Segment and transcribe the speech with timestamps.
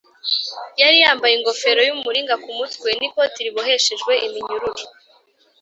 [0.81, 4.83] Yari yambaye ingofero y’umuringa ku mutwe n’ikoti riboheshejwe iminyururu